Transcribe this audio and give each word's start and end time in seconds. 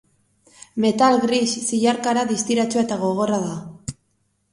Metal 0.85 1.17
gris 1.25 1.49
zilarkara 1.65 2.23
distiratsua 2.31 2.85
eta 2.87 2.99
gogorra 3.03 3.39
da. 3.45 3.53